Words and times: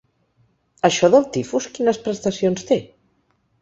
Això 0.89 1.11
del 1.17 1.29
tifus, 1.37 1.69
quines 1.79 2.03
prestacions 2.09 2.71
té? 2.73 2.85